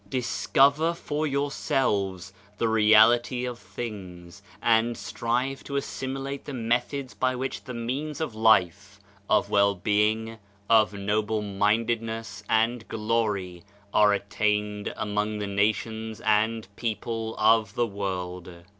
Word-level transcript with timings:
Discover 0.09 0.95
for 0.95 1.27
yourselves 1.27 2.33
the 2.57 2.67
reality 2.67 3.45
of 3.45 3.59
things, 3.59 4.41
and 4.59 4.97
strive 4.97 5.63
to 5.65 5.75
assimilate 5.75 6.45
the 6.45 6.55
methods 6.55 7.13
by 7.13 7.35
which 7.35 7.65
the 7.65 7.75
means 7.75 8.19
of 8.19 8.33
life, 8.33 8.99
of 9.29 9.51
well 9.51 9.75
being, 9.75 10.39
of 10.67 10.91
noble 10.95 11.43
mindedness 11.43 12.43
and 12.49 12.87
glory 12.87 13.63
are 13.93 14.11
attained 14.11 14.91
among 14.97 15.37
the 15.37 15.45
nations 15.45 16.19
and 16.21 16.67
people 16.75 17.35
of 17.37 17.75
the 17.75 17.85
world. 17.85 18.51